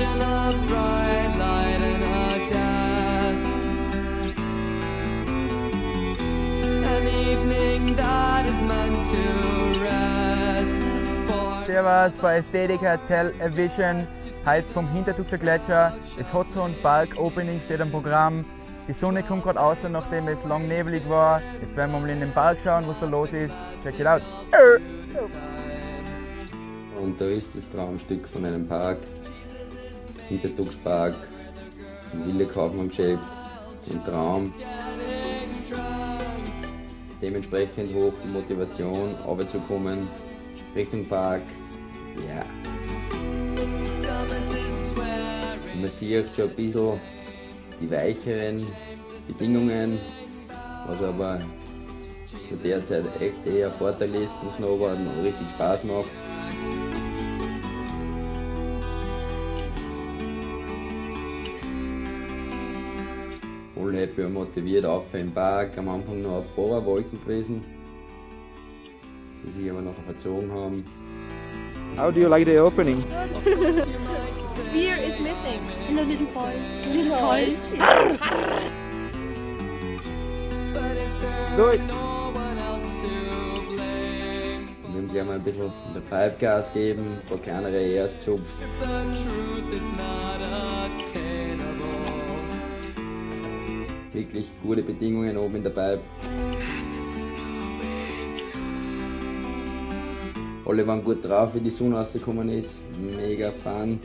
imagine 0.00 0.32
a 1.92 2.30
Servus 11.66 12.12
bei 12.20 12.36
Aesthetica 12.38 12.96
Television. 13.06 14.06
Heute 14.44 14.66
vom 14.72 14.88
Hintertuxer 14.88 15.38
Gletscher. 15.38 15.96
Das 16.18 16.32
Hot 16.32 16.50
Zone 16.52 16.74
Park 16.82 17.16
Opening 17.16 17.60
steht 17.64 17.80
am 17.80 17.90
Programm. 17.90 18.44
Die 18.88 18.92
Sonne 18.92 19.22
kommt 19.22 19.44
gerade 19.44 19.58
raus, 19.58 19.78
nachdem 19.88 20.26
es 20.28 20.42
lang 20.44 20.66
nebelig 20.66 21.08
war. 21.08 21.40
Jetzt 21.60 21.76
werden 21.76 21.92
wir 21.92 22.00
mal 22.00 22.10
in 22.10 22.20
den 22.20 22.32
Park 22.32 22.58
schauen, 22.64 22.88
was 22.88 22.98
da 22.98 23.06
los 23.06 23.32
ist. 23.32 23.54
Check 23.84 24.00
it 24.00 24.06
out. 24.06 24.22
Und 27.00 27.20
da 27.20 27.26
ist 27.26 27.56
das 27.56 27.70
Traumstück 27.70 28.26
von 28.26 28.44
einem 28.44 28.66
Park, 28.66 28.98
Hintertuxpark, 30.30 31.16
Wille 32.24 32.46
Kaufmann-Geschäft, 32.46 33.24
ein 33.90 34.04
Traum. 34.04 34.54
Dementsprechend 37.20 37.92
hoch 37.92 38.12
die 38.24 38.28
Motivation, 38.28 39.16
runterzukommen, 39.26 40.08
Richtung 40.74 41.04
Park. 41.06 41.42
Ja. 42.28 42.44
Man 45.74 45.90
sieht 45.90 46.34
schon 46.34 46.48
ein 46.48 46.54
bisschen 46.54 47.00
die 47.80 47.90
weicheren 47.90 48.64
Bedingungen, 49.26 49.98
was 50.86 51.02
aber 51.02 51.40
zu 52.48 52.54
der 52.56 52.84
Zeit 52.84 53.04
echt 53.20 53.44
eher 53.46 53.70
Vorteil 53.70 54.14
ist 54.14 54.38
zum 54.40 54.52
Snowboarden 54.52 55.08
und 55.08 55.24
richtig 55.24 55.50
Spaß 55.50 55.84
macht. 55.84 56.10
Voll 63.80 63.96
happy 63.96 64.24
und 64.24 64.34
motiviert 64.34 64.84
auf 64.84 65.14
im 65.14 65.32
Park. 65.32 65.78
Am 65.78 65.88
Anfang 65.88 66.20
noch 66.20 66.42
ein 66.42 66.44
paar 66.54 66.84
Wolken 66.84 67.18
gewesen, 67.18 67.64
die 69.42 69.50
sich 69.50 69.70
aber 69.70 69.80
nachher 69.80 70.02
verzogen 70.02 70.52
haben. 70.52 70.84
How 71.96 72.12
do 72.12 72.20
you 72.20 72.28
like 72.28 72.46
the 72.46 72.58
opening? 72.58 73.02
Beer 74.70 74.98
is 75.02 75.18
missing. 75.18 75.60
And 75.88 75.96
the 75.96 76.04
little 76.04 76.26
toys. 76.26 76.60
Little 76.92 77.16
toys. 77.16 77.56
Good. 81.56 81.80
Wir 84.82 84.98
haben 84.98 85.08
gleich 85.08 85.24
mal 85.24 85.36
ein 85.36 85.42
bisschen 85.42 85.72
der 85.94 86.00
Pipe 86.00 86.36
Gas 86.38 86.70
geben, 86.74 87.16
ein 87.18 87.26
paar 87.26 87.38
kleinere 87.38 87.80
erst 87.80 88.20
zupft. 88.22 88.56
Wirklich 94.12 94.46
gute 94.60 94.82
Bedingungen 94.82 95.36
oben 95.36 95.62
Pipe. 95.62 96.00
Alle 100.66 100.86
waren 100.86 101.04
gut 101.04 101.24
drauf, 101.24 101.54
wie 101.54 101.60
die 101.60 101.70
Sonne 101.70 101.96
rausgekommen 101.96 102.48
ist. 102.48 102.80
Mega 102.98 103.52
fun. 103.52 104.00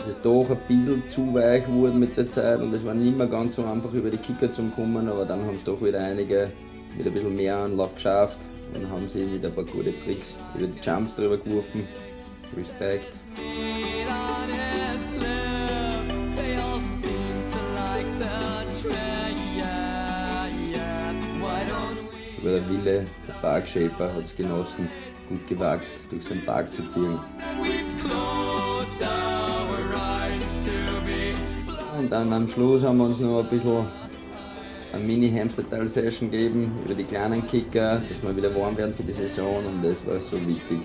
Es 0.00 0.06
ist 0.06 0.18
doch 0.22 0.50
ein 0.50 0.58
bisschen 0.68 1.02
zu 1.08 1.34
weich 1.34 1.64
geworden 1.66 1.98
mit 1.98 2.16
der 2.16 2.30
Zeit 2.30 2.60
und 2.60 2.72
es 2.72 2.84
war 2.84 2.94
nicht 2.94 3.16
mehr 3.16 3.26
ganz 3.26 3.56
so 3.56 3.64
einfach 3.64 3.92
über 3.92 4.10
die 4.10 4.18
Kicker 4.18 4.52
zu 4.52 4.62
kommen, 4.74 5.08
aber 5.08 5.24
dann 5.24 5.44
haben 5.44 5.56
es 5.56 5.64
doch 5.64 5.82
wieder 5.82 6.00
einige 6.02 6.50
mit 6.96 7.06
ein 7.06 7.12
bisschen 7.12 7.36
mehr 7.36 7.56
Anlauf 7.56 7.94
geschafft 7.94 8.38
und 8.74 8.88
haben 8.90 9.08
sie 9.08 9.30
wieder 9.30 9.48
ein 9.48 9.54
paar 9.54 9.64
gute 9.64 9.98
Tricks 9.98 10.36
über 10.56 10.66
die 10.66 10.78
Jumps 10.80 11.16
drüber 11.16 11.36
geworfen. 11.36 11.86
Respekt. 12.56 13.10
Aber 22.46 22.60
der 22.60 22.68
Wille, 22.70 23.06
der 23.26 23.34
Parkshaper, 23.42 24.14
hat 24.14 24.22
es 24.22 24.36
genossen, 24.36 24.88
gut 25.28 25.44
gewachst, 25.48 25.94
durch 26.08 26.22
seinen 26.22 26.44
Park 26.44 26.72
zu 26.72 26.86
ziehen. 26.86 27.18
Und 31.98 32.08
dann 32.08 32.32
am 32.32 32.46
Schluss 32.46 32.84
haben 32.84 32.98
wir 32.98 33.06
uns 33.06 33.18
noch 33.18 33.40
ein 33.42 33.48
bisschen 33.48 33.84
eine 34.92 35.02
Mini-Hamsterteil-Session 35.04 36.30
gegeben 36.30 36.70
über 36.84 36.94
die 36.94 37.02
kleinen 37.02 37.44
Kicker, 37.48 38.00
dass 38.08 38.22
wir 38.22 38.36
wieder 38.36 38.54
warm 38.54 38.76
werden 38.76 38.94
für 38.94 39.02
die 39.02 39.12
Saison 39.12 39.64
und 39.66 39.82
das 39.82 40.06
war 40.06 40.20
so 40.20 40.36
witzig. 40.46 40.78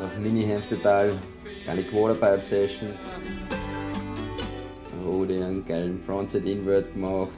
Noch 0.00 0.18
Mini-Hamsterteil, 0.18 1.16
kleine 1.62 1.84
Quarterpipe-Session. 1.84 2.88
Rode 5.20 5.44
einen 5.44 5.64
geilen 5.66 5.98
Frontside 5.98 6.50
Invert 6.50 6.92
gemacht. 6.94 7.28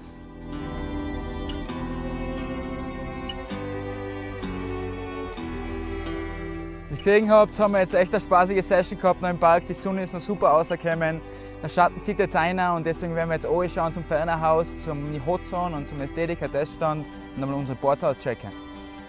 Wie 6.88 6.94
ihr 6.94 6.96
gesehen 6.96 7.28
habt, 7.28 7.58
haben 7.58 7.72
wir 7.72 7.80
jetzt 7.80 7.94
echt 7.94 8.12
eine 8.12 8.20
spaßige 8.20 8.64
Session 8.64 9.00
gehabt 9.00 9.20
noch 9.20 9.30
im 9.30 9.38
Park. 9.38 9.66
Die 9.66 9.74
Sonne 9.74 10.04
ist 10.04 10.12
noch 10.12 10.20
super 10.20 10.48
rausgekommen. 10.48 11.20
Der 11.60 11.68
Schatten 11.68 12.00
zieht 12.02 12.20
jetzt 12.20 12.36
einer 12.36 12.76
und 12.76 12.86
deswegen 12.86 13.16
werden 13.16 13.30
wir 13.30 13.34
jetzt 13.34 13.46
anschauen 13.46 13.92
zum 13.92 14.04
Fernerhaus, 14.04 14.78
zum 14.78 15.26
Hot 15.26 15.44
Zone 15.44 15.74
und 15.74 15.88
zum 15.88 16.00
Ästhetika 16.00 16.46
Teststand 16.46 17.08
und 17.34 17.42
einmal 17.42 17.58
unsere 17.58 17.78
Boards 17.78 18.04
auschecken. 18.04 18.50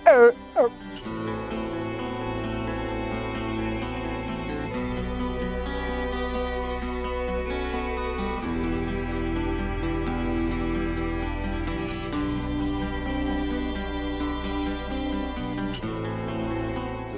Äh, 0.05 0.29
äh. 0.29 1.42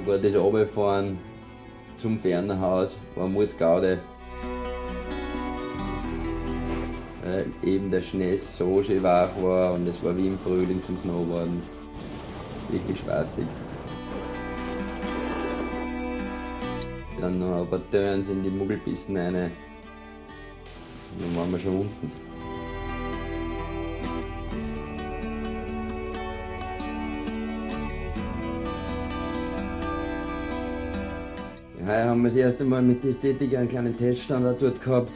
Sogar 0.06 0.20
das 0.20 0.36
Runterfahren 0.36 1.18
zum 1.96 2.16
Fernerhaus 2.16 2.96
war 3.16 3.26
Murzgaude. 3.26 3.98
Weil 7.24 7.46
eben 7.60 7.90
der 7.90 8.02
Schnee 8.02 8.36
so 8.36 8.80
schön 8.84 9.02
wach 9.02 9.30
war 9.42 9.72
und 9.72 9.88
es 9.88 10.00
war 10.04 10.16
wie 10.16 10.28
im 10.28 10.38
Frühling 10.38 10.80
zum 10.84 10.96
Snowboarden. 10.96 11.60
Wirklich 12.68 13.00
spaßig. 13.00 13.46
Dann 17.20 17.40
noch 17.40 17.62
ein 17.62 17.66
paar 17.68 17.90
Turns 17.90 18.28
in 18.28 18.44
die 18.44 18.50
Muggelpisten 18.50 19.16
rein. 19.16 19.34
Dann 21.18 21.36
waren 21.36 21.50
wir 21.50 21.58
schon 21.58 21.80
unten. 21.80 22.25
Heuer 31.86 32.06
haben 32.06 32.22
wir 32.22 32.30
das 32.30 32.36
erste 32.36 32.64
Mal 32.64 32.82
mit 32.82 33.04
der 33.04 33.12
Ästhetik 33.12 33.56
einen 33.56 33.68
kleinen 33.68 33.96
Teststandard 33.96 34.60
dort 34.60 34.82
gehabt. 34.82 35.12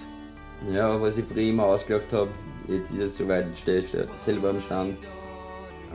Ja, 0.73 1.01
was 1.03 1.19
ich 1.19 1.25
früher 1.25 1.49
immer 1.49 1.65
ausgelacht 1.65 2.13
habe. 2.13 2.29
Jetzt 2.69 2.93
ist 2.93 3.01
es 3.01 3.17
soweit, 3.17 3.47
jetzt 3.49 3.59
stehe 3.59 3.79
ich 3.81 3.89
selber 4.15 4.51
am 4.51 4.61
Stand. 4.61 4.97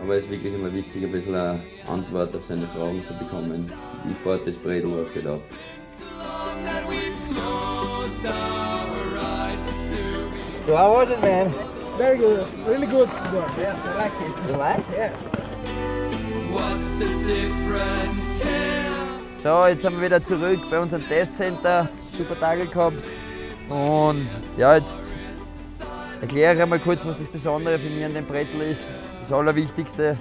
Aber 0.02 0.16
es 0.16 0.26
ist 0.26 0.32
wirklich 0.32 0.54
immer 0.54 0.74
witzig, 0.74 1.06
ein 1.06 1.14
bisschen 1.14 1.34
eine 1.34 1.64
Antwort 1.88 2.36
auf 2.36 2.44
seine 2.44 2.68
Fragen 2.68 3.02
zu 3.06 3.14
bekommen. 3.18 3.72
Wie 4.04 4.14
fährt 4.14 4.46
das 4.46 4.58
Bredel, 4.58 5.00
was 5.00 5.14
geht 5.14 5.26
ab? 5.26 5.40
So 10.68 10.78
how 10.78 10.98
was 10.98 11.10
it, 11.10 11.22
man? 11.22 11.54
Very 11.98 12.18
good, 12.18 12.46
really 12.68 12.88
good. 12.88 13.08
Yes, 13.58 13.80
I 13.86 13.96
like 13.96 14.12
it. 14.20 14.34
You 14.50 14.58
like? 14.58 14.84
Yes. 14.92 15.32
So, 19.46 19.68
jetzt 19.68 19.84
sind 19.84 19.96
wir 19.96 20.08
wieder 20.08 20.24
zurück 20.24 20.60
bei 20.72 20.80
unserem 20.80 21.08
Testcenter. 21.08 21.88
Super 22.18 22.40
Tage 22.40 22.66
gehabt. 22.66 22.98
Und 23.70 24.28
ja, 24.58 24.76
jetzt 24.76 24.98
erkläre 26.20 26.56
ich 26.56 26.62
einmal 26.64 26.80
kurz, 26.80 27.06
was 27.06 27.18
das 27.18 27.28
Besondere 27.28 27.78
für 27.78 27.88
mich 27.88 28.04
an 28.04 28.16
dem 28.16 28.26
Brettel 28.26 28.60
ist. 28.62 28.82
Das 29.20 29.32
Allerwichtigste 29.32 30.18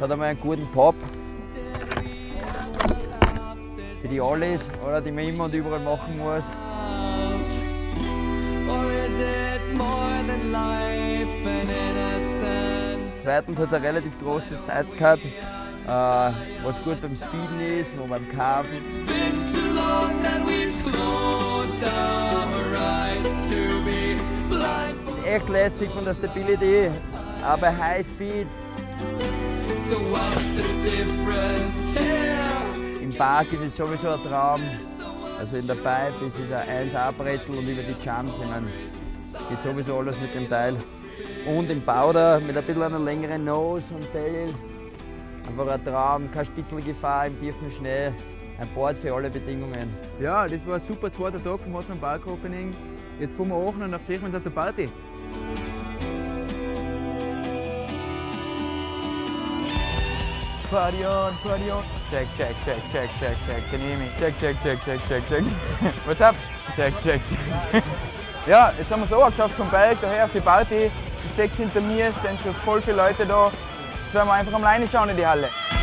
hat 0.00 0.08
einmal 0.08 0.28
einen 0.28 0.38
guten 0.38 0.68
Pop. 0.68 0.94
Für 4.00 4.06
die 4.06 4.20
Ollies, 4.20 4.62
oder, 4.86 5.00
die 5.00 5.10
man 5.10 5.24
immer 5.24 5.46
und 5.46 5.52
überall 5.52 5.80
machen 5.80 6.16
muss. 6.16 6.44
Zweitens 13.18 13.58
hat 13.58 13.66
es 13.66 13.74
ein 13.74 13.82
relativ 13.82 14.16
großes 14.20 14.64
Sidecut, 14.64 15.18
äh, 15.90 16.32
was 16.64 16.82
gut 16.84 17.00
beim 17.02 17.14
Speeden 17.16 17.60
ist 17.60 17.98
und 17.98 18.08
beim 18.08 18.28
Carven. 18.30 18.80
Echt 25.26 25.48
lässig 25.48 25.90
von 25.90 26.04
der 26.04 26.14
Stability, 26.14 26.90
aber 27.44 27.76
High 27.76 28.06
Speed. 28.06 28.46
Im 33.00 33.14
Park 33.14 33.52
ist 33.52 33.62
es 33.62 33.76
sowieso 33.76 34.10
ein 34.10 34.22
Traum. 34.22 34.60
Also 35.38 35.56
in 35.56 35.66
der 35.66 35.74
Pipe 35.74 36.26
ist 36.26 36.36
es 36.38 36.52
ein 36.52 36.90
1A-Brettel 36.90 37.56
und 37.56 37.66
über 37.66 37.82
die 37.82 37.96
Jumps, 38.04 38.32
ich 38.40 38.48
meine, 38.48 38.66
geht 39.48 39.62
sowieso 39.62 39.98
alles 39.98 40.20
mit 40.20 40.34
dem 40.34 40.48
Teil. 40.48 40.76
Und 41.46 41.70
im 41.70 41.82
Powder 41.82 42.40
mit 42.40 42.56
ein 42.56 42.64
bisschen 42.64 42.82
einer 42.82 42.98
längeren 42.98 43.44
Nose 43.44 43.84
und 43.94 44.12
Tail. 44.12 44.52
Einfach 45.50 45.74
ein 45.74 45.84
Traum, 45.84 46.30
keine 46.32 46.44
Spitzelgefahr 46.44 47.26
im 47.26 47.40
tiefen 47.40 47.72
Schnee. 47.72 48.12
Ein 48.60 48.68
Board 48.74 48.96
für 48.96 49.12
alle 49.12 49.30
Bedingungen. 49.30 49.92
Ja, 50.20 50.46
das 50.46 50.66
war 50.66 50.74
ein 50.74 50.80
super 50.80 51.10
zweiter 51.10 51.42
Tag 51.42 51.58
vom 51.60 51.74
Hudson 51.74 51.98
Park 51.98 52.26
Opening. 52.26 52.72
Jetzt 53.18 53.34
fahren 53.36 53.48
wir 53.48 53.56
hoch 53.56 53.74
und 53.74 53.92
auf 53.92 54.04
sehen 54.06 54.20
wir 54.20 54.26
uns 54.26 54.36
auf 54.36 54.42
der 54.42 54.50
Party. 54.50 54.88
Party 60.70 61.04
on, 61.04 61.34
party 61.42 61.70
on. 61.72 61.82
Check, 62.10 62.28
check, 62.36 62.54
check, 62.64 62.78
check, 62.92 63.10
check, 63.18 63.36
check. 63.46 63.70
Can 63.70 63.80
you 63.80 63.88
hear 63.88 63.98
me? 63.98 64.08
Check, 64.20 64.34
check, 64.40 64.56
check, 64.62 64.78
check, 64.84 65.00
check, 65.08 65.28
check. 65.28 65.44
What's 66.06 66.20
up? 66.20 66.36
Check, 66.76 66.94
check, 67.02 67.20
check. 67.72 67.82
Ja, 68.46 68.72
jetzt 68.78 68.90
haben 68.92 69.00
wir 69.00 69.06
es 69.06 69.12
auch 69.12 69.28
geschafft 69.28 69.56
vom 69.56 69.68
Berg 69.68 69.98
daher 70.00 70.26
auf 70.26 70.32
die 70.32 70.40
Party. 70.40 70.90
Ich 71.26 71.32
sehe 71.34 71.48
hinter 71.48 71.80
mir, 71.80 72.12
stehen 72.20 72.38
schon 72.42 72.54
voll 72.64 72.80
viele 72.80 72.98
Leute 72.98 73.26
da. 73.26 73.50
Jetzt 74.12 74.16
werden 74.16 74.28
wir 74.28 74.32
einfach 74.32 75.79